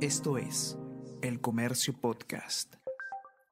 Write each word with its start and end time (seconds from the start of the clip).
Esto 0.00 0.38
es 0.38 0.78
El 1.22 1.40
Comercio 1.40 1.92
Podcast. 1.92 2.76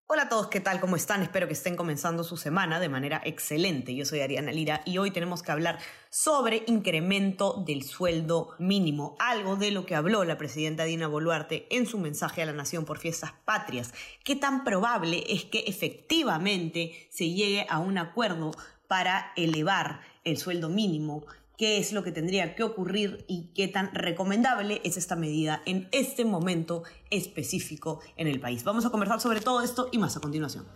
Hola 0.06 0.22
a 0.22 0.28
todos, 0.28 0.46
¿qué 0.46 0.60
tal? 0.60 0.78
¿Cómo 0.78 0.94
están? 0.94 1.24
Espero 1.24 1.48
que 1.48 1.54
estén 1.54 1.74
comenzando 1.74 2.22
su 2.22 2.36
semana 2.36 2.78
de 2.78 2.88
manera 2.88 3.20
excelente. 3.24 3.96
Yo 3.96 4.04
soy 4.04 4.20
Ariana 4.20 4.52
Lira 4.52 4.80
y 4.84 4.98
hoy 4.98 5.10
tenemos 5.10 5.42
que 5.42 5.50
hablar 5.50 5.80
sobre 6.08 6.62
incremento 6.68 7.64
del 7.66 7.82
sueldo 7.82 8.54
mínimo, 8.60 9.16
algo 9.18 9.56
de 9.56 9.72
lo 9.72 9.86
que 9.86 9.96
habló 9.96 10.22
la 10.22 10.38
presidenta 10.38 10.84
Dina 10.84 11.08
Boluarte 11.08 11.66
en 11.76 11.84
su 11.84 11.98
mensaje 11.98 12.42
a 12.42 12.46
la 12.46 12.52
nación 12.52 12.84
por 12.84 12.98
fiestas 12.98 13.32
patrias. 13.44 13.92
¿Qué 14.22 14.36
tan 14.36 14.62
probable 14.62 15.24
es 15.28 15.46
que 15.46 15.64
efectivamente 15.66 17.08
se 17.10 17.30
llegue 17.30 17.66
a 17.68 17.80
un 17.80 17.98
acuerdo 17.98 18.52
para 18.86 19.32
elevar 19.34 20.00
el 20.22 20.38
sueldo 20.38 20.68
mínimo 20.68 21.26
qué 21.56 21.78
es 21.78 21.92
lo 21.92 22.02
que 22.02 22.12
tendría 22.12 22.54
que 22.54 22.62
ocurrir 22.62 23.24
y 23.28 23.52
qué 23.54 23.68
tan 23.68 23.94
recomendable 23.94 24.80
es 24.84 24.96
esta 24.96 25.16
medida 25.16 25.62
en 25.66 25.88
este 25.92 26.24
momento 26.24 26.82
específico 27.10 28.00
en 28.16 28.28
el 28.28 28.40
país. 28.40 28.64
Vamos 28.64 28.84
a 28.86 28.90
conversar 28.90 29.20
sobre 29.20 29.40
todo 29.40 29.62
esto 29.62 29.88
y 29.92 29.98
más 29.98 30.16
a 30.16 30.20
continuación. 30.20 30.66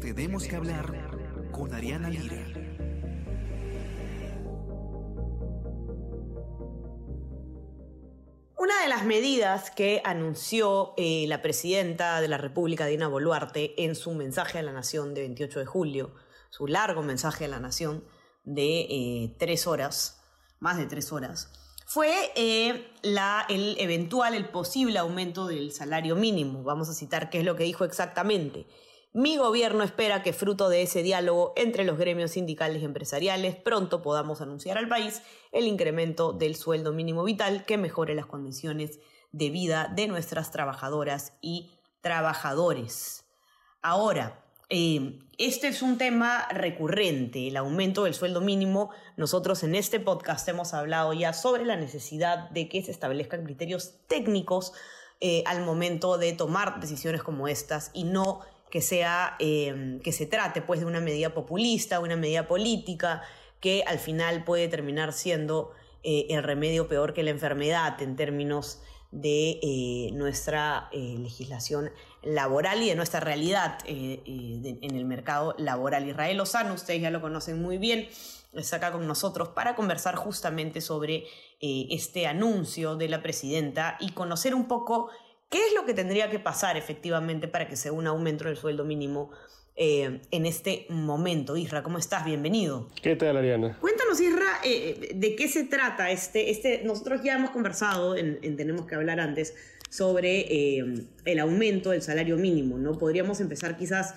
Tenemos 0.00 0.46
que 0.46 0.56
hablar 0.56 1.50
con 1.50 1.74
Ariana 1.74 2.08
Lira. 2.08 2.65
Una 8.58 8.80
de 8.80 8.88
las 8.88 9.04
medidas 9.04 9.70
que 9.70 10.00
anunció 10.02 10.94
eh, 10.96 11.26
la 11.28 11.42
presidenta 11.42 12.22
de 12.22 12.28
la 12.28 12.38
República, 12.38 12.86
Dina 12.86 13.06
Boluarte, 13.06 13.74
en 13.84 13.94
su 13.94 14.12
mensaje 14.12 14.58
a 14.58 14.62
la 14.62 14.72
Nación 14.72 15.12
de 15.12 15.20
28 15.20 15.60
de 15.60 15.66
julio, 15.66 16.14
su 16.48 16.66
largo 16.66 17.02
mensaje 17.02 17.44
a 17.44 17.48
la 17.48 17.60
Nación 17.60 18.02
de 18.44 18.80
eh, 18.88 19.36
tres 19.38 19.66
horas, 19.66 20.22
más 20.58 20.78
de 20.78 20.86
tres 20.86 21.12
horas, 21.12 21.52
fue 21.84 22.10
eh, 22.34 22.88
el 23.02 23.76
eventual, 23.78 24.34
el 24.34 24.48
posible 24.48 24.98
aumento 25.00 25.46
del 25.46 25.70
salario 25.70 26.16
mínimo. 26.16 26.62
Vamos 26.62 26.88
a 26.88 26.94
citar 26.94 27.28
qué 27.28 27.40
es 27.40 27.44
lo 27.44 27.56
que 27.56 27.64
dijo 27.64 27.84
exactamente. 27.84 28.66
Mi 29.18 29.38
gobierno 29.38 29.82
espera 29.82 30.22
que 30.22 30.34
fruto 30.34 30.68
de 30.68 30.82
ese 30.82 31.02
diálogo 31.02 31.54
entre 31.56 31.84
los 31.84 31.96
gremios 31.96 32.32
sindicales 32.32 32.82
y 32.82 32.84
empresariales 32.84 33.56
pronto 33.56 34.02
podamos 34.02 34.42
anunciar 34.42 34.76
al 34.76 34.90
país 34.90 35.22
el 35.52 35.66
incremento 35.66 36.34
del 36.34 36.54
sueldo 36.54 36.92
mínimo 36.92 37.24
vital 37.24 37.64
que 37.64 37.78
mejore 37.78 38.14
las 38.14 38.26
condiciones 38.26 39.00
de 39.32 39.48
vida 39.48 39.90
de 39.96 40.06
nuestras 40.06 40.50
trabajadoras 40.50 41.32
y 41.40 41.70
trabajadores. 42.02 43.24
Ahora, 43.80 44.44
eh, 44.68 45.18
este 45.38 45.68
es 45.68 45.80
un 45.80 45.96
tema 45.96 46.46
recurrente, 46.50 47.48
el 47.48 47.56
aumento 47.56 48.04
del 48.04 48.12
sueldo 48.12 48.42
mínimo. 48.42 48.90
Nosotros 49.16 49.62
en 49.62 49.76
este 49.76 49.98
podcast 49.98 50.46
hemos 50.46 50.74
hablado 50.74 51.14
ya 51.14 51.32
sobre 51.32 51.64
la 51.64 51.76
necesidad 51.76 52.50
de 52.50 52.68
que 52.68 52.82
se 52.82 52.90
establezcan 52.90 53.44
criterios 53.44 53.94
técnicos 54.08 54.74
eh, 55.22 55.42
al 55.46 55.64
momento 55.64 56.18
de 56.18 56.34
tomar 56.34 56.80
decisiones 56.80 57.22
como 57.22 57.48
estas 57.48 57.90
y 57.94 58.04
no 58.04 58.42
que 58.70 58.80
sea 58.80 59.36
em, 59.38 60.00
que 60.00 60.12
se 60.12 60.26
trate 60.26 60.62
pues 60.62 60.80
de 60.80 60.86
una 60.86 61.00
medida 61.00 61.32
populista, 61.34 62.00
una 62.00 62.16
medida 62.16 62.48
política 62.48 63.22
que 63.60 63.84
al 63.86 63.98
final 63.98 64.44
puede 64.44 64.68
terminar 64.68 65.12
siendo 65.12 65.72
eh, 66.02 66.26
el 66.30 66.42
remedio 66.42 66.88
peor 66.88 67.14
que 67.14 67.22
la 67.22 67.30
enfermedad 67.30 68.00
en 68.02 68.16
términos 68.16 68.80
de 69.10 69.58
eh, 69.62 70.10
nuestra 70.12 70.88
eh, 70.92 71.16
legislación 71.18 71.90
laboral 72.22 72.82
y 72.82 72.88
de 72.88 72.96
nuestra 72.96 73.20
realidad 73.20 73.78
en 73.86 74.96
el 74.96 75.04
mercado 75.04 75.54
laboral. 75.58 76.08
Israel 76.08 76.36
Lozano, 76.36 76.74
ustedes 76.74 77.00
ya 77.00 77.10
lo 77.10 77.20
conocen 77.20 77.62
muy 77.62 77.78
bien, 77.78 78.08
está 78.52 78.76
acá 78.76 78.92
con 78.92 79.06
nosotros 79.06 79.50
para 79.50 79.76
conversar 79.76 80.16
justamente 80.16 80.80
sobre 80.80 81.24
este 81.60 82.26
anuncio 82.26 82.96
de 82.96 83.08
la 83.08 83.22
presidenta 83.22 83.96
y 84.00 84.10
conocer 84.10 84.54
un 84.54 84.66
poco 84.66 85.08
¿Qué 85.48 85.58
es 85.58 85.74
lo 85.74 85.86
que 85.86 85.94
tendría 85.94 86.28
que 86.28 86.40
pasar 86.40 86.76
efectivamente 86.76 87.46
para 87.46 87.68
que 87.68 87.76
sea 87.76 87.92
un 87.92 88.06
aumento 88.06 88.44
del 88.44 88.56
sueldo 88.56 88.84
mínimo 88.84 89.30
eh, 89.76 90.20
en 90.32 90.46
este 90.46 90.86
momento? 90.88 91.56
Isra, 91.56 91.84
¿cómo 91.84 91.98
estás? 91.98 92.24
Bienvenido. 92.24 92.88
¿Qué 93.00 93.14
tal, 93.14 93.36
Ariana? 93.36 93.78
Cuéntanos, 93.80 94.20
Isra, 94.20 94.60
eh, 94.64 95.12
de 95.14 95.36
qué 95.36 95.46
se 95.46 95.62
trata 95.64 96.10
este, 96.10 96.50
este. 96.50 96.82
Nosotros 96.82 97.20
ya 97.22 97.34
hemos 97.34 97.50
conversado 97.50 98.16
en, 98.16 98.56
Tenemos 98.56 98.86
que 98.86 98.96
hablar 98.96 99.20
antes 99.20 99.54
sobre 99.88 100.40
eh, 100.40 101.04
el 101.24 101.38
aumento 101.38 101.90
del 101.90 102.02
salario 102.02 102.36
mínimo, 102.36 102.76
¿no? 102.76 102.98
Podríamos 102.98 103.40
empezar 103.40 103.76
quizás 103.76 104.16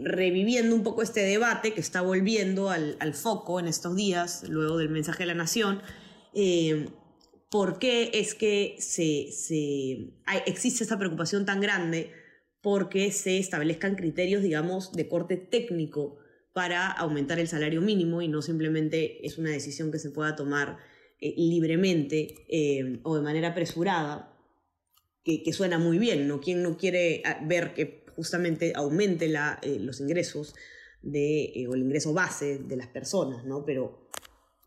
reviviendo 0.00 0.74
un 0.74 0.82
poco 0.82 1.02
este 1.02 1.20
debate 1.20 1.74
que 1.74 1.80
está 1.82 2.00
volviendo 2.00 2.70
al, 2.70 2.96
al, 3.00 3.12
foco 3.12 3.60
en 3.60 3.66
estos 3.68 3.94
días, 3.96 4.44
luego 4.48 4.78
del 4.78 4.88
mensaje 4.88 5.24
de 5.24 5.26
la 5.26 5.34
Nación 5.34 5.82
por 7.54 7.78
qué 7.78 8.10
es 8.14 8.34
que 8.34 8.74
se, 8.80 9.28
existe 10.44 10.82
esta 10.82 10.98
preocupación 10.98 11.46
tan 11.46 11.60
grande 11.60 12.10
porque 12.60 13.12
se 13.12 13.38
establezcan 13.38 13.94
criterios, 13.94 14.42
digamos, 14.42 14.90
de 14.90 15.06
corte 15.06 15.36
técnico 15.36 16.16
para 16.52 16.90
aumentar 16.90 17.38
el 17.38 17.46
salario 17.46 17.80
mínimo 17.80 18.22
y 18.22 18.26
no 18.26 18.42
simplemente 18.42 19.24
es 19.24 19.38
una 19.38 19.50
decisión 19.50 19.92
que 19.92 20.00
se 20.00 20.10
pueda 20.10 20.34
tomar 20.34 20.78
eh, 21.20 21.32
libremente 21.36 22.44
eh, 22.48 22.98
o 23.04 23.14
de 23.14 23.22
manera 23.22 23.50
apresurada, 23.50 24.36
que, 25.22 25.52
suena 25.52 25.78
muy 25.78 25.98
bien, 25.98 26.26
¿no? 26.26 26.40
¿Quién 26.40 26.60
no 26.60 26.76
quiere 26.76 27.22
ah, 27.24 27.38
ver 27.46 27.72
que 27.72 28.04
justamente 28.16 28.72
aumente 28.74 29.26
eh, 29.26 29.78
los 29.78 30.00
ingresos 30.00 30.56
de, 31.02 31.68
o 31.70 31.74
el 31.76 31.82
ingreso 31.82 32.12
base 32.12 32.58
de 32.58 32.76
las 32.76 32.88
personas, 32.88 33.44
¿no? 33.44 33.64
Pero 33.64 34.03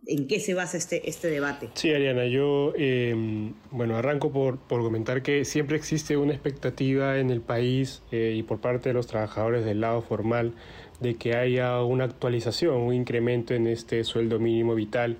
¿En 0.05 0.27
qué 0.27 0.39
se 0.39 0.53
basa 0.53 0.77
este, 0.77 1.09
este 1.09 1.29
debate? 1.29 1.69
Sí, 1.73 1.91
Ariana, 1.93 2.25
yo 2.25 2.71
em, 2.75 3.53
bueno, 3.71 3.97
arranco 3.97 4.31
por, 4.31 4.57
por, 4.57 4.81
comentar 4.81 5.21
que 5.21 5.43
siempre 5.43 5.75
existe 5.75 6.15
una 6.15 6.33
expectativa 6.33 7.17
en 7.17 7.29
el 7.29 7.41
país 7.41 8.03
eh, 8.11 8.33
y 8.37 8.43
por 8.43 8.59
parte 8.59 8.89
de 8.89 8.93
los 8.93 9.07
trabajadores 9.07 9.65
del 9.65 9.81
lado 9.81 10.01
formal 10.01 10.53
de 11.01 11.15
que 11.15 11.35
haya 11.35 11.81
una 11.81 12.05
actualización, 12.05 12.75
un 12.75 12.93
incremento 12.93 13.53
en 13.53 13.67
este 13.67 14.03
sueldo 14.03 14.39
mínimo 14.39 14.75
vital 14.75 15.17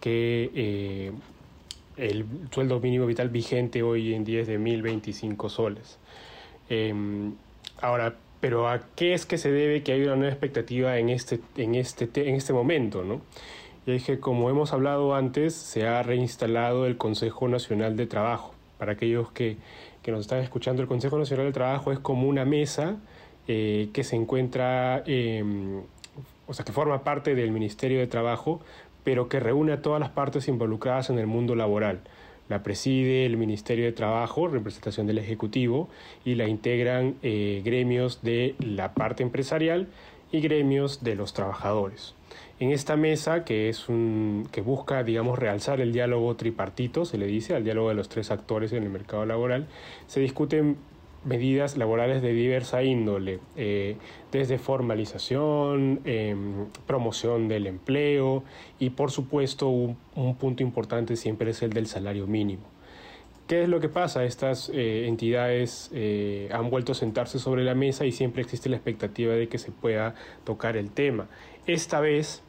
que 0.00 0.50
eh, 0.54 1.12
el 1.96 2.24
sueldo 2.50 2.80
mínimo 2.80 3.06
vital 3.06 3.28
vigente 3.28 3.82
hoy 3.82 4.14
en 4.14 4.24
día 4.24 4.40
es 4.40 4.46
de 4.46 4.58
1.025 4.58 5.48
soles. 5.50 5.98
Em, 6.68 7.34
ahora, 7.80 8.16
pero 8.40 8.68
¿a 8.68 8.80
qué 8.96 9.12
es 9.12 9.26
que 9.26 9.38
se 9.38 9.50
debe 9.50 9.82
que 9.82 9.92
haya 9.92 10.04
una 10.04 10.16
nueva 10.16 10.32
expectativa 10.32 10.98
en 10.98 11.10
este, 11.10 11.40
en 11.56 11.74
este, 11.74 12.08
en 12.28 12.34
este 12.36 12.52
momento? 12.52 13.04
¿no? 13.04 13.20
Y 13.86 13.92
es 13.92 14.04
que, 14.04 14.20
como 14.20 14.50
hemos 14.50 14.72
hablado 14.72 15.14
antes, 15.14 15.54
se 15.54 15.86
ha 15.86 16.02
reinstalado 16.02 16.86
el 16.86 16.96
Consejo 16.98 17.48
Nacional 17.48 17.96
de 17.96 18.06
Trabajo. 18.06 18.54
Para 18.78 18.92
aquellos 18.92 19.30
que, 19.32 19.56
nos 20.06 20.20
están 20.20 20.40
escuchando, 20.40 20.82
el 20.82 20.88
Consejo 20.88 21.18
Nacional 21.18 21.46
de 21.46 21.52
Trabajo 21.52 21.92
es 21.92 21.98
como 21.98 22.28
una 22.28 22.44
mesa 22.44 22.96
eh, 23.48 23.88
que 23.92 24.04
se 24.04 24.16
encuentra, 24.16 25.02
em, 25.06 25.82
o 26.46 26.52
sea, 26.52 26.64
que 26.64 26.72
forma 26.72 27.04
parte 27.04 27.34
del 27.34 27.52
Ministerio 27.52 28.00
de 28.00 28.06
Trabajo, 28.06 28.60
pero 29.04 29.28
que 29.28 29.40
reúne 29.40 29.72
a 29.72 29.82
todas 29.82 30.00
las 30.00 30.10
partes 30.10 30.48
involucradas 30.48 31.10
en 31.10 31.18
el 31.18 31.26
mundo 31.26 31.54
laboral. 31.54 32.00
La 32.48 32.62
preside 32.62 33.24
el 33.24 33.36
Ministerio 33.36 33.84
de 33.84 33.92
Trabajo, 33.92 34.48
representación 34.48 35.06
del 35.06 35.18
Ejecutivo, 35.18 35.88
y 36.24 36.34
la 36.34 36.48
integran 36.48 37.14
eh, 37.22 37.62
gremios 37.64 38.22
de 38.22 38.56
la 38.58 38.92
parte 38.92 39.22
empresarial 39.22 39.86
y 40.32 40.40
gremios 40.40 41.02
de 41.02 41.14
los 41.14 41.32
trabajadores. 41.32 42.14
En 42.60 42.72
esta 42.72 42.94
mesa, 42.94 43.42
que, 43.42 43.70
es 43.70 43.88
un, 43.88 44.46
que 44.52 44.60
busca, 44.60 45.02
digamos, 45.02 45.38
realzar 45.38 45.80
el 45.80 45.94
diálogo 45.94 46.36
tripartito, 46.36 47.06
se 47.06 47.16
le 47.16 47.24
dice, 47.26 47.54
al 47.54 47.64
diálogo 47.64 47.88
de 47.88 47.94
los 47.94 48.10
tres 48.10 48.30
actores 48.30 48.74
en 48.74 48.82
el 48.82 48.90
mercado 48.90 49.24
laboral, 49.24 49.66
se 50.06 50.20
discuten 50.20 50.76
medidas 51.24 51.78
laborales 51.78 52.20
de 52.20 52.34
diversa 52.34 52.82
índole, 52.82 53.40
eh, 53.56 53.96
desde 54.30 54.58
formalización, 54.58 56.00
em, 56.04 56.66
promoción 56.86 57.48
del 57.48 57.66
empleo 57.66 58.44
y 58.78 58.90
por 58.90 59.10
supuesto 59.10 59.68
un, 59.68 59.96
punto 60.38 60.62
importante 60.62 61.16
siempre 61.16 61.52
es 61.52 61.62
el 61.62 61.72
del 61.72 61.86
salario 61.86 62.26
mínimo. 62.26 62.64
¿Qué 63.46 63.62
es 63.62 63.68
lo 63.70 63.80
que 63.80 63.88
pasa? 63.88 64.24
Estas 64.24 64.70
eh, 64.72 65.06
entidades 65.08 65.90
eh, 65.94 66.50
han 66.52 66.68
vuelto 66.68 66.92
a 66.92 66.94
sentarse 66.94 67.38
sobre 67.38 67.64
la 67.64 67.74
mesa 67.74 68.04
y 68.04 68.12
siempre 68.12 68.42
existe 68.42 68.68
la 68.68 68.76
expectativa 68.76 69.32
de 69.32 69.48
que 69.48 69.58
se 69.58 69.72
pueda 69.72 70.14
tocar 70.44 70.76
el 70.76 70.90
tema. 70.90 71.26
Esta 71.66 72.00
vez 72.00 72.42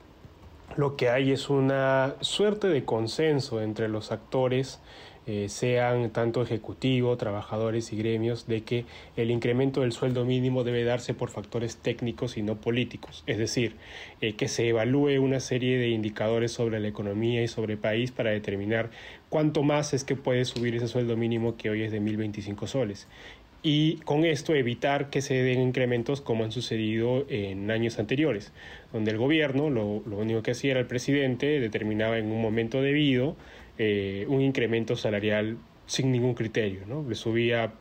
lo 0.78 0.96
que 0.96 1.10
hay 1.10 1.32
es 1.32 1.50
una 1.50 2.16
suerte 2.22 2.68
de 2.68 2.86
consenso 2.86 3.62
entre 3.62 3.88
los 3.88 4.12
actores, 4.12 4.80
eh, 5.28 5.50
sean 5.50 6.10
tanto 6.10 6.42
ejecutivo, 6.42 7.16
trabajadores 7.16 7.94
y 7.94 7.98
gremios, 7.98 8.48
de 8.48 8.64
que 8.64 8.86
el 9.16 9.30
incremento 9.30 9.82
del 9.82 9.92
sueldo 9.92 10.26
mínimo 10.26 10.64
debe 10.64 10.84
darse 10.84 11.14
por 11.14 11.30
factores 11.30 11.78
técnicos 11.78 12.38
y 12.38 12.42
no 12.42 12.56
políticos. 12.56 13.24
Es 13.28 13.38
decir, 13.38 13.76
eh, 14.20 14.34
que 14.36 14.48
se 14.48 14.68
evalúe 14.68 15.22
una 15.22 15.40
serie 15.40 15.78
de 15.78 15.90
indicadores 15.90 16.52
sobre 16.52 16.80
la 16.80 16.88
economía 16.88 17.44
y 17.44 17.48
sobre 17.48 17.74
el 17.74 17.80
país 17.80 18.12
para 18.12 18.32
determinar 18.32 18.90
cuánto 19.30 19.62
más 19.62 19.94
es 19.94 20.04
que 20.04 20.16
puede 20.16 20.44
subir 20.46 20.76
ese 20.76 20.88
sueldo 20.88 21.16
mínimo 21.16 21.56
que 21.56 21.70
hoy 21.70 21.84
es 21.84 21.92
de 21.92 22.02
1.025 22.02 22.66
soles 22.66 23.08
y 23.64 23.98
con 23.98 24.26
esto 24.26 24.56
evitar 24.56 25.10
que 25.10 25.22
se 25.22 25.36
den 25.36 25.62
incrementos 25.62 26.22
como 26.22 26.44
han 26.44 26.52
sucedido 26.52 27.26
en 27.30 27.70
años 27.70 28.00
anteriores, 28.00 28.54
donde 28.92 29.12
el 29.12 29.18
gobierno 29.18 29.70
lo, 29.70 30.02
lo 30.06 30.18
único 30.18 30.42
que 30.42 30.52
hacía 30.52 30.72
era 30.72 30.80
el 30.80 30.88
presidente 30.88 31.60
determinaba 31.60 32.18
en 32.18 32.32
un 32.32 32.42
momento 32.42 32.82
debido 32.82 33.36
eh, 33.78 34.26
un 34.28 34.42
incremento 34.42 34.96
salarial 34.96 35.58
sin 35.86 36.12
ningún 36.12 36.34
criterio, 36.34 36.82
¿no? 36.88 37.04
Le 37.08 37.16
subía 37.16 37.74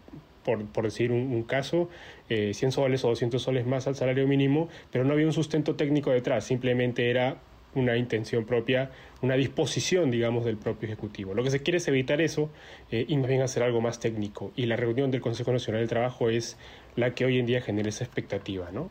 por, 0.45 0.65
por, 0.67 0.85
decir 0.85 1.13
un, 1.13 1.43
caso, 1.43 1.91
100 2.29 2.51
eh, 2.51 2.73
soles 2.73 3.05
o 3.05 3.09
200 3.09 3.43
soles 3.43 3.67
más 3.67 3.87
al 3.87 3.97
salario 3.97 4.27
mínimo, 4.27 4.69
pero 4.91 5.05
no 5.05 5.13
había 5.13 5.27
un 5.27 5.33
sustento 5.33 5.77
técnico 5.77 6.11
detrás, 6.11 6.45
simplemente 6.45 7.11
era 7.11 7.37
una 7.75 7.97
intención 7.97 8.45
propia, 8.45 8.91
una 9.23 9.35
disposición, 9.35 10.11
digamos, 10.11 10.45
del 10.45 10.57
propio 10.57 10.89
Ejecutivo. 10.89 11.35
Lo 11.35 11.43
que 11.43 11.51
se 11.51 11.63
quiere 11.63 11.79
es 11.79 11.89
evitar 11.89 12.21
eso 12.21 12.51
eh, 12.91 13.05
y 13.09 13.17
más 13.17 13.29
bien 13.29 13.43
hacer 13.43 13.63
algo 13.63 13.81
más 13.81 14.01
técnico. 14.01 14.53
Y 14.57 14.67
la 14.67 14.77
reunión 14.77 15.11
del 15.11 15.21
Consejo 15.21 15.53
Nacional 15.53 15.83
del 15.83 15.89
Trabajo 15.89 16.31
es 16.31 16.57
la 16.97 17.15
que 17.15 17.25
hoy 17.25 17.39
en 17.39 17.47
día 17.47 17.61
genera 17.61 17.89
esa 17.89 18.05
expectativa, 18.05 18.71
¿no? 18.73 18.91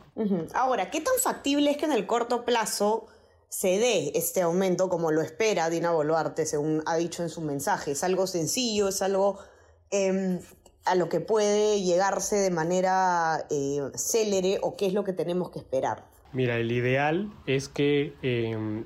Ahora, 0.53 0.89
¿qué 0.89 1.01
tan 1.01 1.15
factible 1.21 1.71
es 1.71 1.77
que 1.77 1.85
en 1.85 1.91
el 1.91 2.05
corto 2.05 2.45
plazo 2.45 3.07
se 3.49 3.79
dé 3.79 4.11
este 4.15 4.41
aumento 4.41 4.89
como 4.89 5.11
lo 5.11 5.21
espera 5.21 5.69
Dina 5.69 5.91
Boluarte, 5.91 6.45
según 6.45 6.83
ha 6.85 6.95
dicho 6.97 7.23
en 7.23 7.29
su 7.29 7.41
mensaje? 7.41 7.91
¿Es 7.91 8.03
algo 8.03 8.27
sencillo? 8.27 8.87
¿Es 8.87 9.01
algo 9.01 9.39
em, 9.91 10.39
a 10.85 10.95
lo 10.95 11.09
que 11.09 11.19
puede 11.19 11.81
llegarse 11.81 12.37
de 12.37 12.51
manera 12.51 13.45
eh, 13.49 13.81
célere 13.95 14.59
o 14.61 14.77
qué 14.77 14.85
es 14.85 14.93
lo 14.93 15.03
que 15.03 15.13
tenemos 15.13 15.49
que 15.51 15.59
esperar? 15.59 16.08
Mira, 16.31 16.57
el 16.57 16.71
ideal 16.71 17.29
es 17.47 17.69
que, 17.69 18.13
em, 18.21 18.83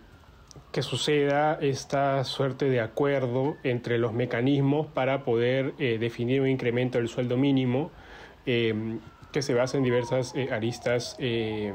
que 0.71 0.81
suceda 0.81 1.57
esta 1.61 2.23
suerte 2.23 2.69
de 2.69 2.79
acuerdo 2.79 3.57
entre 3.63 3.97
los 3.97 4.13
mecanismos 4.13 4.87
para 4.87 5.23
poder 5.25 5.73
eh, 5.77 5.97
definir 5.99 6.41
un 6.41 6.47
incremento 6.47 6.97
del 6.99 7.09
sueldo 7.09 7.37
mínimo 7.37 7.91
em, 8.45 8.99
que 9.31 9.41
se 9.41 9.53
basa 9.53 9.77
en 9.77 9.83
diversas 9.83 10.33
eh, 10.35 10.49
aristas, 10.51 11.15
em, 11.19 11.73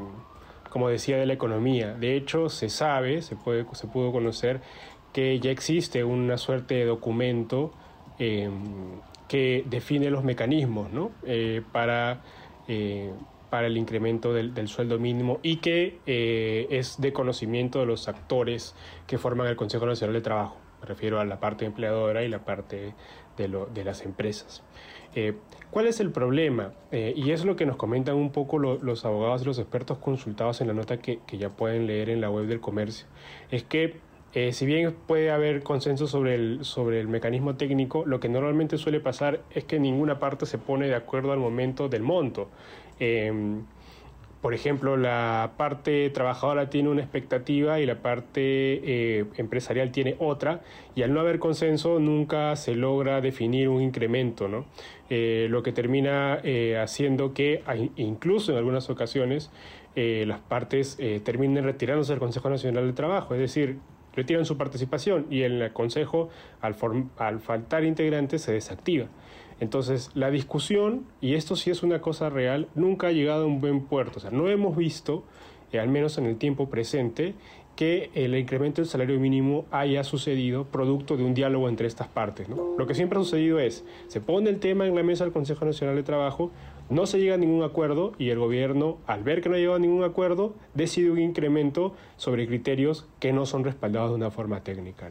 como 0.70 0.88
decía, 0.88 1.18
de 1.18 1.26
la 1.26 1.32
economía. 1.34 1.94
De 1.94 2.16
hecho, 2.16 2.48
se 2.48 2.68
sabe, 2.70 3.22
se, 3.22 3.36
puede, 3.36 3.66
se 3.72 3.86
pudo 3.86 4.12
conocer 4.12 4.60
que 5.12 5.38
ya 5.40 5.50
existe 5.50 6.04
una 6.04 6.38
suerte 6.38 6.74
de 6.74 6.84
documento 6.84 7.72
que 9.28 9.64
define 9.66 10.10
los 10.10 10.24
mecanismos 10.24 10.92
¿no? 10.92 11.12
Eh, 11.24 11.62
para 11.72 12.20
para 13.50 13.66
el 13.66 13.76
incremento 13.76 14.32
del, 14.32 14.68
sueldo 14.68 14.98
mínimo 14.98 15.40
y 15.42 15.56
que 15.56 15.98
eh, 16.06 16.66
es 16.70 17.00
de 17.00 17.12
conocimiento 17.12 17.80
de 17.80 17.86
los 17.86 18.08
actores 18.08 18.74
que 19.06 19.18
forman 19.18 19.46
el 19.46 19.56
Consejo 19.56 19.86
Nacional 19.86 20.14
de 20.14 20.20
Trabajo. 20.20 20.56
Me 20.80 20.86
refiero 20.86 21.20
a 21.20 21.24
la 21.24 21.40
parte 21.40 21.64
empleadora 21.64 22.22
y 22.22 22.28
la 22.28 22.44
parte 22.44 22.94
de, 23.36 23.84
las 23.84 24.04
empresas. 24.04 24.62
Eh, 25.14 25.34
¿Cuál 25.70 25.86
es 25.86 26.00
el 26.00 26.10
problema? 26.10 26.72
Eh, 26.92 27.14
y 27.16 27.30
es 27.30 27.44
lo 27.44 27.56
que 27.56 27.66
nos 27.66 27.76
comentan 27.76 28.16
un 28.16 28.30
poco 28.30 28.58
los 28.58 29.04
abogados 29.04 29.42
y 29.42 29.44
los 29.44 29.58
expertos 29.58 29.98
consultados 29.98 30.60
en 30.60 30.68
la 30.68 30.74
nota 30.74 30.98
que, 30.98 31.20
que, 31.26 31.38
ya 31.38 31.50
pueden 31.50 31.86
leer 31.86 32.10
en 32.10 32.20
la 32.20 32.30
web 32.30 32.46
del 32.46 32.60
comercio. 32.60 33.06
Es 33.50 33.64
que 33.64 34.00
si 34.52 34.66
bien 34.66 34.94
puede 35.06 35.30
haber 35.30 35.62
consenso 35.62 36.06
sobre 36.06 36.34
el, 36.34 36.58
sobre 36.62 37.00
el 37.00 37.08
mecanismo 37.08 37.56
técnico, 37.56 38.04
lo 38.06 38.20
que 38.20 38.28
normalmente 38.28 38.76
suele 38.76 39.00
pasar 39.00 39.40
es 39.50 39.64
que 39.64 39.80
ninguna 39.80 40.18
parte 40.18 40.46
se 40.46 40.58
pone 40.58 40.86
de 40.86 40.94
acuerdo 40.94 41.32
al 41.32 41.38
momento 41.38 41.88
del 41.88 42.02
monto. 42.02 42.48
Em, 43.00 43.62
por 44.40 44.54
ejemplo, 44.54 44.96
la 44.96 45.54
parte 45.56 46.08
trabajadora 46.10 46.70
tiene 46.70 46.88
una 46.90 47.00
expectativa 47.02 47.80
y 47.80 47.86
la 47.86 47.96
parte 48.02 48.40
eh, 48.40 49.24
empresarial 49.36 49.90
tiene 49.90 50.14
otra, 50.20 50.60
y 50.94 51.02
al 51.02 51.12
no 51.12 51.20
haber 51.20 51.40
consenso 51.40 51.98
nunca 51.98 52.54
se 52.54 52.76
logra 52.76 53.20
definir 53.20 53.68
un 53.68 53.82
incremento, 53.82 54.46
¿no? 54.46 54.64
Eh, 55.10 55.48
lo 55.50 55.64
que 55.64 55.72
termina 55.72 56.38
eh, 56.44 56.78
haciendo 56.80 57.34
que, 57.34 57.62
incluso 57.96 58.52
en 58.52 58.58
algunas 58.58 58.90
ocasiones, 58.90 59.50
las 59.96 60.38
partes 60.38 60.96
terminen 61.24 61.64
retirándose 61.64 62.12
del 62.12 62.20
Consejo 62.20 62.48
Nacional 62.48 62.86
de 62.86 62.92
Trabajo, 62.92 63.34
es 63.34 63.40
decir, 63.40 63.78
retiran 64.14 64.44
su 64.44 64.56
participación 64.56 65.26
y 65.28 65.42
el 65.42 65.72
Consejo, 65.72 66.28
al, 66.60 66.76
al 67.16 67.40
faltar 67.40 67.82
integrantes, 67.82 68.42
se 68.42 68.52
desactiva. 68.52 69.08
Entonces, 69.60 70.10
la 70.14 70.30
discusión, 70.30 71.06
y 71.20 71.34
esto 71.34 71.56
sí 71.56 71.70
es 71.70 71.82
una 71.82 72.00
cosa 72.00 72.30
real, 72.30 72.68
nunca 72.74 73.08
ha 73.08 73.12
llegado 73.12 73.44
a 73.44 73.46
un 73.46 73.60
buen 73.60 73.82
puerto. 73.86 74.18
O 74.18 74.20
sea, 74.20 74.30
no 74.30 74.48
hemos 74.48 74.76
visto, 74.76 75.24
eh, 75.72 75.80
al 75.80 75.88
menos 75.88 76.18
en 76.18 76.26
el 76.26 76.36
tiempo 76.36 76.68
presente, 76.68 77.34
que 77.78 78.10
el 78.14 78.36
incremento 78.36 78.82
del 78.82 78.88
salario 78.88 79.20
mínimo 79.20 79.64
haya 79.70 80.02
sucedido 80.02 80.64
producto 80.64 81.16
de 81.16 81.22
un 81.22 81.32
diálogo 81.32 81.68
entre 81.68 81.86
estas 81.86 82.08
partes. 82.08 82.48
Lo 82.48 82.86
que 82.88 82.94
siempre 82.94 83.20
ha 83.20 83.22
sucedido 83.22 83.60
es, 83.60 83.84
se 84.08 84.20
pone 84.20 84.50
el 84.50 84.58
tema 84.58 84.84
en 84.88 84.96
la 84.96 85.04
mesa 85.04 85.22
del 85.22 85.32
Consejo 85.32 85.64
Nacional 85.64 85.94
de 85.94 86.02
Trabajo, 86.02 86.50
no 86.90 87.06
se 87.06 87.20
llega 87.20 87.34
a 87.34 87.38
ningún 87.38 87.62
acuerdo 87.62 88.14
y 88.18 88.30
el 88.30 88.38
gobierno, 88.40 88.98
al 89.06 89.22
ver 89.22 89.42
que 89.42 89.48
no 89.48 89.54
ha 89.54 89.58
llegado 89.58 89.76
a 89.76 89.80
ningún 89.80 90.02
acuerdo, 90.02 90.56
decide 90.74 91.12
un 91.12 91.20
incremento 91.20 91.94
sobre 92.16 92.48
criterios 92.48 93.06
que 93.20 93.32
no 93.32 93.46
son 93.46 93.62
respaldados 93.62 94.10
de 94.10 94.16
una 94.16 94.32
forma 94.32 94.64
técnica. 94.64 95.08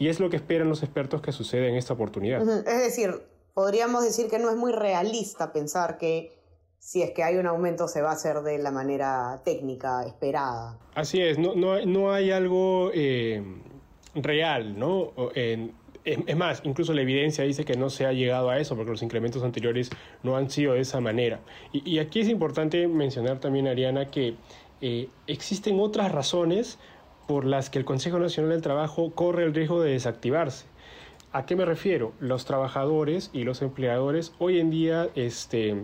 Y 0.00 0.08
es 0.08 0.18
lo 0.18 0.30
que 0.30 0.36
esperan 0.36 0.68
los 0.68 0.82
expertos 0.82 1.22
que 1.22 1.30
suceda 1.30 1.68
en 1.68 1.76
esta 1.76 1.94
oportunidad. 1.94 2.42
Es 2.42 2.64
decir, 2.64 3.22
podríamos 3.54 4.04
decir 4.04 4.28
que 4.28 4.38
no 4.38 4.50
es 4.50 4.56
muy 4.56 4.72
realista 4.72 5.52
pensar 5.52 5.98
que 5.98 6.32
si 6.78 7.02
es 7.02 7.10
que 7.10 7.22
hay 7.22 7.36
un 7.36 7.46
aumento 7.46 7.88
se 7.88 8.00
va 8.00 8.10
a 8.10 8.14
hacer 8.14 8.40
de 8.40 8.58
la 8.58 8.70
manera 8.70 9.40
técnica 9.44 10.04
esperada. 10.04 10.78
Así 10.94 11.20
es, 11.20 11.38
no, 11.38 11.54
no, 11.54 11.84
no 11.84 12.12
hay 12.12 12.30
algo 12.30 12.90
eh, 12.94 13.42
real, 14.14 14.78
¿no? 14.78 15.12
es 16.04 16.36
más, 16.36 16.62
incluso 16.64 16.94
la 16.94 17.02
evidencia 17.02 17.44
dice 17.44 17.64
que 17.64 17.76
no 17.76 17.90
se 17.90 18.06
ha 18.06 18.12
llegado 18.12 18.50
a 18.50 18.58
eso 18.58 18.74
porque 18.74 18.90
los 18.90 19.02
incrementos 19.02 19.42
anteriores 19.42 19.90
no 20.22 20.36
han 20.36 20.50
sido 20.50 20.72
de 20.74 20.80
esa 20.80 21.00
manera. 21.00 21.40
Y, 21.72 21.98
aquí 21.98 22.20
es 22.20 22.28
importante 22.28 22.86
mencionar 22.88 23.38
también, 23.38 23.68
Ariana, 23.68 24.10
que 24.10 24.34
eh, 24.80 25.08
existen 25.26 25.78
otras 25.78 26.10
razones 26.10 26.78
por 27.26 27.44
las 27.44 27.70
que 27.70 27.78
el 27.78 27.84
Consejo 27.84 28.18
Nacional 28.18 28.52
del 28.52 28.62
Trabajo 28.62 29.12
corre 29.14 29.44
el 29.44 29.54
riesgo 29.54 29.80
de 29.82 29.92
desactivarse. 29.92 30.64
¿A 31.32 31.46
qué 31.46 31.54
me 31.54 31.64
refiero? 31.64 32.12
Los 32.18 32.44
trabajadores 32.44 33.30
y 33.32 33.44
los 33.44 33.62
empleadores 33.62 34.32
hoy 34.40 34.58
en 34.58 34.68
día 34.70 35.10
este, 35.14 35.76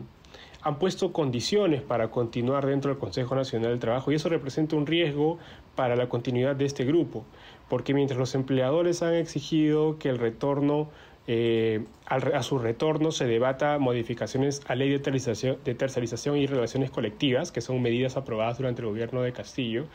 han 0.62 0.78
puesto 0.81 1.12
condiciones 1.12 1.82
para 1.82 2.10
continuar 2.10 2.66
dentro 2.66 2.90
del 2.90 2.98
Consejo 2.98 3.37
Nacional 3.37 3.70
del 3.70 3.78
Trabajo 3.78 4.10
y 4.10 4.16
eso 4.16 4.28
representa 4.28 4.75
un 4.75 4.87
riesgo 4.87 5.38
para 5.76 5.94
la 5.94 6.08
continuidad 6.08 6.56
de 6.56 6.64
este 6.64 6.84
grupo, 6.84 7.25
porque 7.69 7.94
mientras 7.94 8.19
los 8.19 8.34
empleadores 8.34 9.02
han 9.02 9.14
exigido 9.14 10.00
que 10.00 10.08
el 10.08 10.19
retorno 10.19 10.88
eh, 11.28 11.84
a 12.06 12.42
su 12.42 12.58
retorno 12.58 13.10
se 13.10 13.26
debata 13.26 13.78
modificaciones 13.78 14.62
a 14.66 14.75
ley 14.76 14.90
de 14.90 15.75
tercerización 15.75 16.37
y 16.38 16.46
relaciones 16.46 16.90
colectivas, 16.90 17.52
que 17.52 17.60
son 17.60 17.82
medidas 17.82 18.16
aprobadas 18.16 18.58
durante 18.58 18.82
el 18.82 18.88
gobierno 18.88 19.22
de 19.22 19.32
Castillo. 19.32 19.87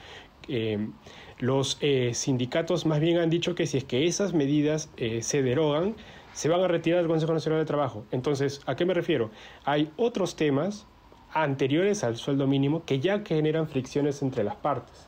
Eh, 0.47 0.89
los 1.41 1.77
eh, 1.81 2.11
sindicatos 2.13 2.85
más 2.85 3.01
bien 3.01 3.17
han 3.17 3.29
dicho 3.29 3.53
que 3.53 3.67
si 3.67 3.77
es 3.77 3.83
que 3.83 4.07
esas 4.07 4.33
medidas 4.33 4.89
se 5.21 5.43
derogan, 5.43 5.95
se 6.33 6.47
van 6.47 6.61
a 6.61 6.67
retirar 6.67 6.99
del 6.99 7.09
Consejo 7.09 7.33
Nacional 7.33 7.59
de 7.59 7.65
Trabajo. 7.65 8.05
Entonces, 8.11 8.61
¿a 8.65 8.75
qué 8.75 8.85
me 8.85 8.93
refiero? 8.93 9.31
Hay 9.65 9.91
otros 9.97 10.35
temas 10.35 10.87
anteriores 11.33 12.03
al 12.03 12.17
sueldo 12.17 12.47
mínimo 12.47 12.85
que 12.85 12.99
ya 12.99 13.21
generan 13.25 13.67
fricciones 13.67 14.21
entre 14.21 14.43
las 14.43 14.55
partes. 14.55 15.07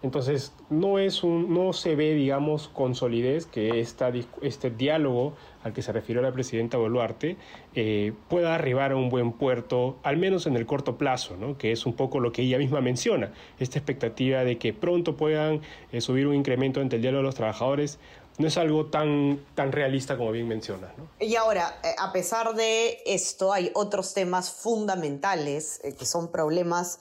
Entonces, 0.00 0.52
no, 0.70 1.00
es 1.00 1.24
un, 1.24 1.52
no 1.52 1.72
se 1.72 1.96
ve, 1.96 2.14
digamos, 2.14 2.68
con 2.68 2.94
solidez 2.94 3.46
que 3.46 3.80
esta, 3.80 4.12
este 4.42 4.70
diálogo 4.70 5.34
al 5.64 5.72
que 5.72 5.82
se 5.82 5.90
refirió 5.90 6.22
la 6.22 6.30
presidenta 6.30 6.76
Boluarte 6.76 7.36
eh, 7.74 8.12
pueda 8.28 8.54
arribar 8.54 8.92
a 8.92 8.96
un 8.96 9.08
buen 9.08 9.32
puerto, 9.32 9.98
al 10.04 10.16
menos 10.16 10.46
en 10.46 10.54
el 10.54 10.66
corto 10.66 10.96
plazo, 10.96 11.36
¿no? 11.36 11.58
que 11.58 11.72
es 11.72 11.84
un 11.84 11.94
poco 11.94 12.20
lo 12.20 12.30
que 12.30 12.42
ella 12.42 12.58
misma 12.58 12.80
menciona, 12.80 13.32
esta 13.58 13.78
expectativa 13.78 14.44
de 14.44 14.56
que 14.56 14.72
pronto 14.72 15.16
puedan 15.16 15.62
eh, 15.90 16.00
subir 16.00 16.28
un 16.28 16.36
incremento 16.36 16.80
entre 16.80 16.96
el 16.96 17.02
diálogo 17.02 17.22
de 17.22 17.26
los 17.26 17.34
trabajadores, 17.34 17.98
no 18.38 18.46
es 18.46 18.56
algo 18.56 18.86
tan, 18.86 19.44
tan 19.56 19.72
realista 19.72 20.16
como 20.16 20.30
bien 20.30 20.46
mencionas. 20.46 20.96
¿no? 20.96 21.08
Y 21.18 21.34
ahora, 21.34 21.80
eh, 21.82 21.88
a 21.98 22.12
pesar 22.12 22.54
de 22.54 22.98
esto, 23.04 23.52
hay 23.52 23.72
otros 23.74 24.14
temas 24.14 24.52
fundamentales 24.52 25.80
que 25.98 26.06
son 26.06 26.30
problemas 26.30 27.00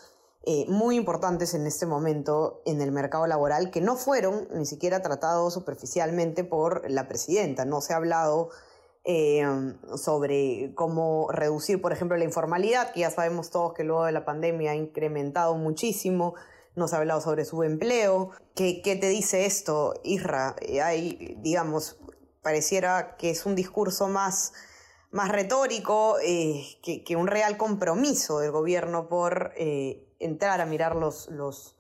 eh, 0.49 0.63
muy 0.69 0.95
importantes 0.95 1.53
en 1.55 1.67
este 1.67 1.85
momento 1.85 2.61
en 2.65 2.79
el 2.79 2.93
mercado 2.93 3.27
laboral 3.27 3.69
que 3.69 3.81
no 3.81 3.97
fueron 3.97 4.47
ni 4.53 4.65
siquiera 4.65 5.01
tratados 5.01 5.53
superficialmente 5.53 6.45
por 6.45 6.89
la 6.89 7.09
presidenta. 7.09 7.65
No 7.65 7.81
se 7.81 7.91
ha 7.91 7.97
hablado 7.97 8.47
eh, 9.03 9.45
sobre 9.97 10.71
cómo 10.73 11.27
reducir, 11.33 11.81
por 11.81 11.91
ejemplo, 11.91 12.15
la 12.15 12.23
informalidad, 12.23 12.93
que 12.93 13.01
ya 13.01 13.11
sabemos 13.11 13.49
todos 13.49 13.73
que 13.73 13.83
luego 13.83 14.05
de 14.05 14.13
la 14.13 14.23
pandemia 14.23 14.71
ha 14.71 14.75
incrementado 14.75 15.57
muchísimo. 15.57 16.35
No 16.75 16.87
se 16.87 16.95
ha 16.95 16.99
hablado 16.99 17.19
sobre 17.19 17.43
su 17.43 17.63
empleo. 17.63 18.29
¿Qué, 18.55 18.81
qué 18.81 18.95
te 18.95 19.09
dice 19.09 19.45
esto, 19.45 19.95
Isra? 20.05 20.55
Eh, 20.61 20.81
hay, 20.81 21.35
digamos, 21.41 21.97
pareciera 22.41 23.17
que 23.17 23.31
es 23.31 23.45
un 23.45 23.53
discurso 23.53 24.07
más 24.07 24.53
más 25.09 25.29
retórico 25.29 26.17
que, 26.21 27.03
que, 27.03 27.15
un 27.15 27.27
real 27.27 27.55
compromiso 27.55 28.39
del 28.39 28.51
gobierno 28.51 29.07
por 29.07 29.53
entrar 30.19 30.61
a 30.61 30.65
mirar 30.65 30.95
los, 30.95 31.29
los, 31.29 31.75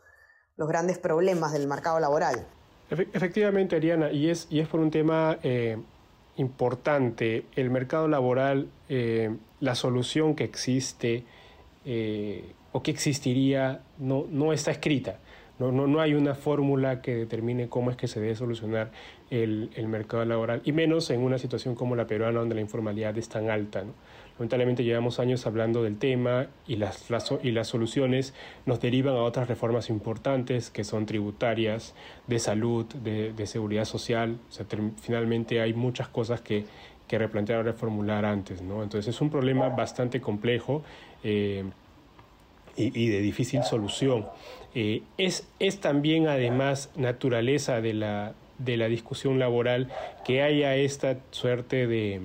los 0.55 0.67
grandes 0.67 0.97
problemas 0.97 1.53
del 1.53 1.67
mercado 1.67 1.99
laboral. 1.99 2.47
Efectivamente, 2.89 3.75
Ariana, 3.75 4.11
y 4.11 4.29
es, 4.29 4.47
y 4.49 4.59
es 4.59 4.67
por 4.67 4.79
un 4.79 4.91
tema 4.91 5.37
eh, 5.43 5.77
importante, 6.37 7.45
el 7.55 7.69
mercado 7.69 8.07
laboral, 8.07 8.69
eh, 8.87 9.35
la 9.59 9.75
solución 9.75 10.35
que 10.35 10.45
existe 10.45 11.25
o 12.73 12.83
que 12.83 12.91
existiría 12.91 13.81
no, 13.97 14.25
no 14.29 14.51
está 14.51 14.71
escrita. 14.71 15.19
No, 15.59 15.71
no, 15.71 15.87
no 15.87 16.01
hay 16.01 16.13
una 16.13 16.35
fórmula 16.35 17.01
que 17.01 17.15
determine 17.15 17.67
cómo 17.67 17.89
es 17.89 17.97
que 17.97 18.07
se 18.07 18.19
debe 18.19 18.35
solucionar 18.35 18.91
el, 19.31 19.71
el, 19.75 19.87
mercado 19.87 20.23
laboral, 20.23 20.61
y 20.63 20.71
menos 20.71 21.09
en 21.09 21.21
una 21.21 21.39
situación 21.39 21.73
como 21.73 21.95
la 21.95 22.05
peruana 22.05 22.39
donde 22.39 22.53
la 22.53 22.61
informalidad 22.61 23.17
es 23.17 23.27
tan 23.27 23.49
alta. 23.49 23.83
¿no? 23.83 23.93
Lamentablemente 24.37 24.83
llevamos 24.83 25.19
años 25.19 25.47
hablando 25.47 25.83
del 25.83 25.97
tema 25.97 26.47
y 26.67 26.75
las, 26.75 27.09
las, 27.09 27.33
y 27.41 27.51
las 27.51 27.67
soluciones 27.67 28.33
nos 28.65 28.79
derivan 28.79 29.15
a 29.15 29.23
otras 29.23 29.47
reformas 29.47 29.89
importantes 29.89 30.69
que 30.69 30.83
son 30.83 31.05
tributarias, 31.05 31.95
de 32.27 32.37
salud, 32.37 32.85
de, 32.85 33.33
de 33.33 33.47
seguridad 33.47 33.85
social. 33.85 34.37
O 34.49 34.51
sea, 34.51 34.65
finalmente 35.01 35.59
hay 35.59 35.73
muchas 35.73 36.07
cosas 36.07 36.41
que, 36.41 36.65
que 37.07 37.17
replantear 37.17 37.59
o 37.59 37.63
reformular 37.63 38.25
antes. 38.25 38.61
¿no? 38.61 38.83
Entonces 38.83 39.15
es 39.15 39.21
un 39.21 39.29
problema 39.29 39.69
bastante 39.69 40.21
complejo. 40.21 40.83
Eh, 41.23 41.63
y, 42.77 43.07
de 43.07 43.21
difícil 43.21 43.63
solución. 43.63 44.27
Eh, 44.75 45.01
es, 45.17 45.47
es 45.57 45.79
también 45.79 46.27
además 46.27 46.91
naturaleza 46.95 47.81
de 47.81 47.93
la, 47.93 48.33
de 48.59 48.77
la 48.77 48.87
discusión 48.87 49.39
laboral 49.39 49.89
que 50.25 50.43
haya 50.43 50.75
esta 50.75 51.17
suerte 51.31 51.87
de, 51.87 52.21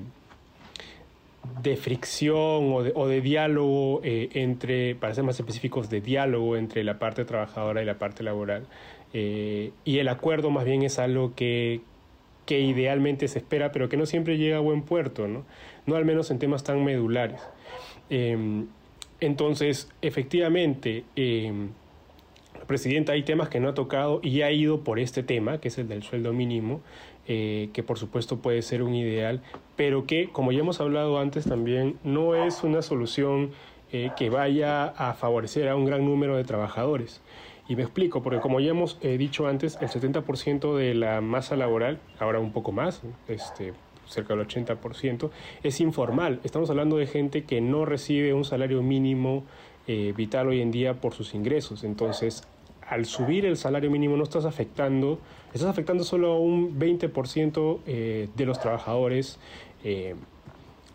de 1.61 1.77
fricción 1.77 2.73
o 2.73 2.83
de, 2.83 2.93
o 2.95 3.07
de 3.07 3.21
diálogo 3.21 4.01
eh, 4.05 4.29
entre, 4.35 4.95
para 4.95 5.15
ser 5.15 5.25
más 5.25 5.39
específicos, 5.39 5.91
de 5.91 6.01
diálogo 6.01 6.57
entre 6.57 6.85
la 6.85 6.99
parte 6.99 7.25
trabajadora 7.25 7.83
y 7.83 7.85
la 7.85 7.99
parte 7.99 8.23
laboral. 8.23 8.67
Eh, 9.13 9.73
y 9.85 9.99
el 9.99 10.09
acuerdo 10.09 10.51
más 10.51 10.65
bien 10.65 10.83
es 10.83 10.99
algo 10.99 11.35
que, 11.35 11.81
que 12.47 12.61
idealmente 12.61 13.29
se 13.29 13.39
espera, 13.39 13.73
pero 13.73 13.89
que 13.89 13.97
no 13.97 14.07
siempre 14.07 14.39
llega 14.39 14.57
a 14.57 14.61
buen 14.61 14.83
puerto, 14.83 15.29
¿no? 15.29 15.45
No 15.87 15.97
al 15.97 16.05
menos 16.05 16.31
en 16.31 16.39
temas 16.39 16.65
tan 16.65 16.85
medulares. 16.85 17.41
Eh, 18.09 18.65
entonces, 19.21 19.89
efectivamente, 20.01 21.05
presidenta, 22.67 23.13
hay 23.13 23.23
temas 23.23 23.49
que 23.49 23.61
no 23.61 23.69
ha 23.69 23.75
tocado 23.75 24.21
y 24.23 24.43
ha 24.43 24.51
ido 24.51 24.81
por 24.81 24.99
este 24.99 25.23
tema, 25.23 25.59
que 25.59 25.69
es 25.69 25.79
el 25.79 25.89
del 25.89 26.03
sueldo 26.03 26.33
mínimo, 26.33 26.81
eh, 27.29 27.71
que 27.73 27.83
por 27.83 27.99
supuesto 27.99 28.39
puede 28.39 28.63
ser 28.63 28.83
un 28.83 28.95
ideal, 28.95 29.43
pero 29.77 30.07
que, 30.07 30.29
como 30.29 30.53
ya 30.53 30.61
hemos 30.61 30.81
hablado 30.81 31.19
antes 31.19 31.45
también, 31.45 31.99
no 32.05 32.35
es 32.35 32.63
una 32.63 32.83
solución 32.83 33.51
eh, 33.93 34.11
que 34.17 34.31
vaya 34.31 34.87
a 34.87 35.15
favorecer 35.15 35.69
a 35.69 35.77
un 35.77 35.85
gran 35.85 36.05
número 36.05 36.37
de 36.37 36.45
trabajadores. 36.45 37.21
Y 37.69 37.77
me 37.77 37.83
explico, 37.83 38.23
porque 38.23 38.41
como 38.41 38.59
ya 38.59 38.71
hemos 38.71 38.99
eh, 39.03 39.17
dicho 39.19 39.47
antes, 39.47 39.79
el 39.81 39.89
70% 39.89 40.77
de 40.77 40.95
la 40.95 41.21
masa 41.21 41.57
laboral, 41.57 42.01
ahora 42.19 42.41
un 42.41 42.53
poco 42.53 42.73
más, 42.73 43.03
este, 43.29 43.73
cerca 44.07 44.35
del 44.35 44.47
80%, 44.47 45.31
es 45.63 45.81
informal. 45.81 46.41
Estamos 46.43 46.71
hablando 46.71 46.97
de 46.97 47.07
gente 47.07 47.45
que 47.45 47.61
no 47.61 47.85
recibe 47.85 48.35
un 48.35 48.45
salario 48.45 48.83
mínimo 48.83 49.45
eh, 49.87 50.13
vital 50.17 50.49
hoy 50.49 50.61
en 50.61 50.71
día 50.71 50.95
por 50.95 51.15
sus 51.15 51.35
ingresos. 51.35 51.85
Entonces, 51.85 52.47
al 52.93 53.07
subir 53.07 53.47
el 53.47 53.57
salario 53.57 53.91
mínimo 53.91 54.17
no 54.17 54.25
estás 54.25 54.45
afectando, 54.45 55.19
estás 55.55 55.69
afectando 55.69 56.05
solo 56.05 56.33
a 56.33 56.39
un 56.39 56.79
20% 56.79 57.79
eh, 57.87 58.29
de 58.35 58.47
los 58.47 58.61
trabajadores 58.61 59.39
eh, 59.83 60.15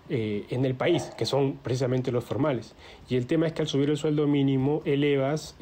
eh, 0.09 0.45
en 0.49 0.63
el 0.63 0.75
país, 0.75 1.11
que 1.17 1.25
son 1.25 1.53
precisamente 1.63 2.11
los 2.11 2.23
formales. 2.23 2.75
Y 3.09 3.15
el 3.15 3.25
tema 3.25 3.47
es 3.47 3.53
que 3.53 3.63
al 3.63 3.67
subir 3.67 3.89
el 3.89 3.97
sueldo 3.97 4.27
mínimo 4.27 4.81
elevas 4.85 5.55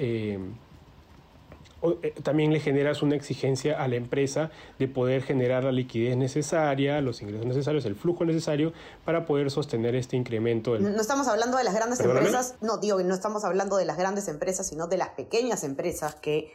también 2.23 2.53
le 2.53 2.59
generas 2.59 3.01
una 3.01 3.15
exigencia 3.15 3.81
a 3.81 3.87
la 3.87 3.95
empresa 3.95 4.51
de 4.79 4.87
poder 4.87 5.23
generar 5.23 5.63
la 5.63 5.71
liquidez 5.71 6.17
necesaria, 6.17 7.01
los 7.01 7.21
ingresos 7.21 7.45
necesarios, 7.45 7.85
el 7.85 7.95
flujo 7.95 8.25
necesario 8.25 8.73
para 9.03 9.25
poder 9.25 9.51
sostener 9.51 9.95
este 9.95 10.17
incremento. 10.17 10.73
Del... 10.73 10.95
No 10.95 11.01
estamos 11.01 11.27
hablando 11.27 11.57
de 11.57 11.63
las 11.63 11.73
grandes 11.73 11.99
¿Perdóname? 11.99 12.27
empresas, 12.27 12.55
no 12.61 12.77
digo 12.77 12.97
que 12.97 13.03
no 13.03 13.13
estamos 13.13 13.43
hablando 13.43 13.77
de 13.77 13.85
las 13.85 13.97
grandes 13.97 14.27
empresas, 14.27 14.67
sino 14.67 14.87
de 14.87 14.97
las 14.97 15.09
pequeñas 15.09 15.63
empresas 15.63 16.15
que 16.15 16.51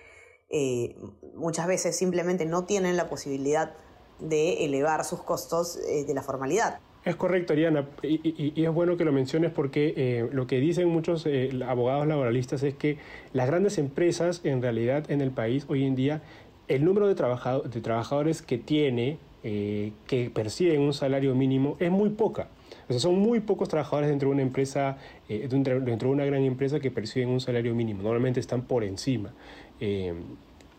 eh, 0.49 0.97
muchas 1.35 1.67
veces 1.67 1.97
simplemente 1.97 2.45
no 2.45 2.65
tienen 2.65 2.97
la 2.97 3.09
posibilidad 3.09 3.75
de 4.19 4.65
elevar 4.65 5.05
sus 5.05 5.23
costos 5.23 5.79
eh, 5.89 6.05
de 6.05 6.15
la 6.15 6.23
formalidad. 6.23 6.81
Es 7.03 7.17
correcto, 7.17 7.55
Ariana, 7.55 7.87
y, 8.03 8.53
y, 8.55 8.65
es 8.65 8.71
bueno 8.71 8.99
que 8.99 9.07
lo 9.07 9.13
menciones 9.13 9.51
porque 9.53 9.95
eh, 9.97 10.29
lo 10.33 10.47
que 10.47 10.61
dicen 10.61 10.89
muchos 10.89 11.25
eh, 11.25 11.51
abogados 11.67 12.07
laboralistas 12.07 12.63
es 12.63 12.75
que 12.75 12.99
las 13.33 13.47
grandes 13.47 13.79
empresas, 13.79 14.43
en 14.45 14.61
realidad, 14.61 15.11
en 15.11 15.23
el 15.23 15.31
país 15.31 15.65
hoy 15.69 15.85
en 15.85 15.95
día, 15.95 16.21
el 16.69 16.85
número 16.85 17.09
de, 17.09 17.15
trabajado, 17.15 17.63
de 17.63 17.81
trabajadores 17.81 18.43
que 18.43 18.59
tiene, 18.59 19.17
eh, 19.45 19.93
que 20.07 20.29
perciben 20.29 20.83
un 20.83 20.93
salario 20.93 21.35
mínimo, 21.35 21.79
es 21.81 21.91
muy 21.91 22.11
poca. 22.11 22.49
O 22.89 22.93
sea, 22.93 23.01
son 23.01 23.19
muy 23.19 23.41
pocos 23.41 23.69
trabajadores 23.69 24.11
dentro 24.11 24.29
de 24.29 24.35
una 24.35 24.43
empresa, 24.43 24.99
dentro, 25.27 25.81
dentro, 25.81 26.09
de 26.09 26.15
una 26.15 26.27
gran 26.27 26.43
empresa 26.43 26.81
que 26.81 26.91
perciben 26.91 27.31
un 27.31 27.41
salario 27.41 27.75
mínimo. 27.75 28.03
Normalmente 28.03 28.41
están 28.41 28.63
por 28.63 28.85
encima 28.85 29.33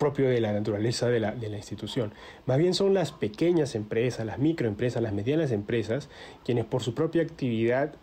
propio 0.02 0.28
de 0.28 0.40
la 0.40 0.52
naturaleza 0.52 1.08
de 1.08 1.20
la, 1.20 1.30
de 1.30 1.48
la, 1.48 1.58
institución. 1.58 2.12
Más 2.44 2.58
bien 2.58 2.74
son 2.74 2.92
las 2.92 3.12
pequeñas 3.12 3.76
empresas, 3.76 4.26
las 4.26 4.40
microempresas, 4.40 5.00
las 5.00 5.12
medianas 5.12 5.52
empresas, 5.52 6.08
quienes 6.44 6.64
por 6.64 6.82
su 6.82 6.92
propia 6.92 7.22
actividad 7.22 7.94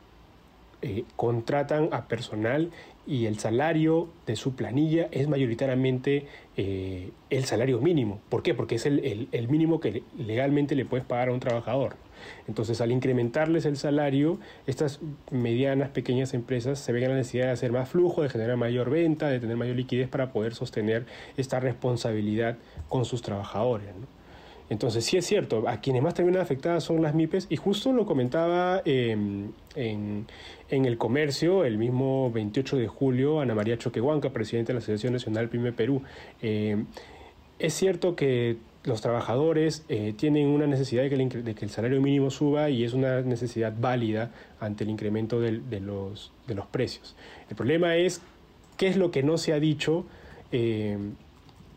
eh, 0.82 1.04
contratan 1.18 1.90
a 1.92 2.08
personal 2.08 2.72
y 3.06 3.26
el 3.26 3.38
salario 3.38 4.08
de 4.26 4.38
su 4.38 4.56
planilla 4.56 5.10
es 5.12 5.28
mayoritariamente 5.28 6.26
eh, 6.56 7.10
el 7.30 7.44
salario 7.44 7.82
mínimo. 7.82 8.22
¿Por 8.30 8.44
qué? 8.44 8.54
Porque 8.54 8.76
es 8.76 8.86
el, 8.86 9.04
el, 9.04 9.28
el 9.34 9.50
mínimo 9.50 9.82
que 9.82 10.04
legalmente 10.18 10.76
le 10.76 10.86
puedes 10.86 11.06
pagar 11.06 11.28
a 11.28 11.34
un 11.34 11.42
trabajador. 11.42 11.98
Entonces, 12.48 12.82
al 12.82 12.92
incrementarles 12.92 13.66
el 13.66 13.78
salario, 13.78 14.40
estas 14.68 15.00
medianas, 15.32 15.90
pequeñas 15.90 16.34
empresas 16.34 16.80
se 16.80 16.92
ven 16.92 17.10
la 17.10 17.16
necesidad 17.16 17.46
de 17.46 17.52
hacer 17.52 17.72
más 17.72 17.90
flujo, 17.90 18.22
de 18.24 18.30
generar 18.30 18.58
mayor 18.58 18.90
venta, 18.90 19.28
de 19.28 19.40
tener 19.40 19.58
mayor 19.58 19.76
liquidez 19.76 20.08
para 20.08 20.32
poder 20.32 20.54
sostener 20.54 21.06
esta 21.38 21.60
responsabilidad 21.60 22.58
con 22.88 23.06
sus 23.06 23.22
trabajadores. 23.22 23.90
Entonces, 24.70 25.04
sí 25.04 25.18
es 25.18 25.26
cierto, 25.26 25.68
a 25.68 25.82
quienes 25.82 26.04
más 26.04 26.14
terminan 26.14 26.42
afectadas 26.42 26.84
son 26.84 27.02
las 27.02 27.16
MIPES, 27.16 27.48
y 27.50 27.56
justo 27.56 27.92
lo 27.92 28.06
comentaba 28.06 28.84
eh, 28.86 29.12
en, 29.76 30.28
en, 30.70 30.86
el 30.86 30.98
comercio 30.98 31.66
el 31.66 31.80
mismo 31.80 32.32
28 32.32 32.78
de 32.78 32.88
julio 32.88 33.42
Ana 33.42 33.56
María 33.56 33.78
Choquehuanca, 33.80 34.30
presidenta 34.30 34.68
de 34.68 34.74
la 34.76 34.80
Asociación 34.80 35.14
Nacional 35.14 35.50
PYME 35.50 35.72
Perú. 35.72 36.04
Eh, 36.44 36.84
es 37.58 37.74
cierto 37.74 38.16
que 38.16 38.58
los 38.84 39.02
trabajadores 39.02 39.84
eh, 39.90 40.14
tienen 40.16 40.48
una 40.48 40.66
necesidad 40.66 41.04
de 41.04 41.10
que, 41.10 41.16
el, 41.16 41.44
de 41.44 41.56
que, 41.56 41.66
el, 41.66 41.72
salario 41.72 42.02
mínimo 42.02 42.32
suba 42.32 42.70
y 42.70 42.84
es 42.84 42.94
una 42.94 43.22
necesidad 43.22 43.74
válida 43.78 44.32
ante 44.60 44.84
el 44.84 44.90
incremento 44.90 45.42
de, 45.42 45.60
de, 45.60 45.80
los, 45.80 46.32
de 46.48 46.56
los, 46.56 46.66
precios. 46.68 47.16
El 47.50 47.56
problema 47.56 47.96
es 47.98 48.22
qué 48.78 48.88
es 48.88 48.96
lo 48.96 49.12
que 49.12 49.22
no 49.22 49.38
se 49.38 49.54
ha 49.54 49.60
dicho, 49.60 50.06
eh, 50.52 50.98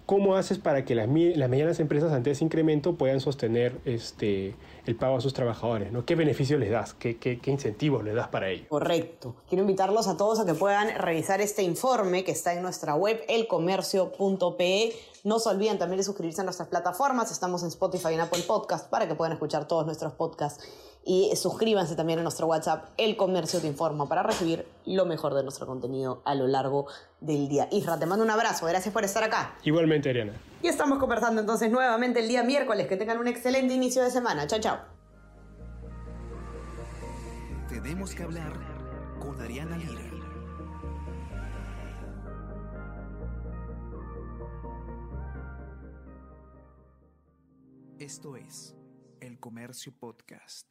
cómo 0.06 0.36
haces 0.36 0.58
para 0.58 0.84
que 0.84 0.94
las, 0.94 1.08
las, 1.08 1.48
medianas 1.48 1.80
empresas 1.80 2.12
ante 2.12 2.30
ese 2.30 2.44
incremento 2.44 2.96
puedan 2.96 3.20
sostener 3.20 3.80
este, 3.84 4.54
el 4.86 4.96
pago 4.96 5.16
a 5.16 5.20
sus 5.20 5.32
trabajadores, 5.32 5.92
¿no? 5.92 6.04
¿Qué 6.04 6.14
beneficios 6.14 6.58
les 6.58 6.70
das? 6.70 6.94
¿Qué, 6.94 7.40
incentivos 7.46 8.04
les 8.04 8.14
das 8.14 8.28
para 8.28 8.48
ello? 8.48 8.64
Correcto. 8.68 9.34
Quiero 9.48 9.62
invitarlos 9.62 10.08
a 10.08 10.16
todos 10.16 10.40
a 10.40 10.46
que 10.46 10.54
puedan 10.54 10.96
revisar 10.98 11.40
este 11.40 11.62
informe 11.62 12.24
que 12.24 12.32
está 12.32 12.54
en 12.54 12.62
nuestra 12.62 12.94
web, 12.94 13.22
elcomercio.pe 13.28 14.92
no 15.24 15.38
se 15.38 15.48
olviden 15.48 15.78
también 15.78 15.98
de 15.98 16.04
suscribirse 16.04 16.40
a 16.40 16.44
nuestras 16.44 16.68
plataformas. 16.68 17.30
Estamos 17.30 17.62
en 17.62 17.68
Spotify 17.68 18.08
y 18.10 18.14
en 18.14 18.20
Apple 18.22 18.42
Podcast 18.44 18.88
para 18.90 19.06
que 19.06 19.14
puedan 19.14 19.32
escuchar 19.32 19.68
todos 19.68 19.86
nuestros 19.86 20.14
podcasts. 20.14 20.64
Y 21.04 21.34
suscríbanse 21.34 21.96
también 21.96 22.20
a 22.20 22.22
nuestro 22.22 22.46
WhatsApp, 22.46 22.90
El 22.96 23.16
Comercio 23.16 23.60
Te 23.60 23.66
Informa, 23.66 24.08
para 24.08 24.22
recibir 24.22 24.66
lo 24.86 25.04
mejor 25.04 25.34
de 25.34 25.42
nuestro 25.42 25.66
contenido 25.66 26.22
a 26.24 26.34
lo 26.34 26.46
largo 26.46 26.86
del 27.20 27.48
día. 27.48 27.68
Isra, 27.72 27.98
te 27.98 28.06
mando 28.06 28.24
un 28.24 28.30
abrazo. 28.30 28.66
Gracias 28.66 28.92
por 28.92 29.04
estar 29.04 29.24
acá. 29.24 29.56
Igualmente, 29.64 30.10
Ariana. 30.10 30.32
Y 30.62 30.68
estamos 30.68 30.98
conversando 30.98 31.40
entonces 31.40 31.70
nuevamente 31.70 32.20
el 32.20 32.28
día 32.28 32.44
miércoles. 32.44 32.86
Que 32.86 32.96
tengan 32.96 33.18
un 33.18 33.26
excelente 33.26 33.74
inicio 33.74 34.02
de 34.02 34.10
semana. 34.10 34.46
Chao, 34.46 34.60
chao. 34.60 34.78
Tenemos 37.68 38.14
que 38.14 38.22
hablar 38.22 38.52
con 39.18 39.40
Ariana 39.40 39.76
Lira. 39.76 40.12
Esto 47.98 48.36
es 48.36 48.74
El 49.20 49.38
Comercio 49.38 49.92
Podcast. 49.96 50.66